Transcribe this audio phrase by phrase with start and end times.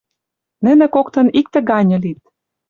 [0.65, 2.21] Нӹнӹ коктын иктӹ ганьы лит...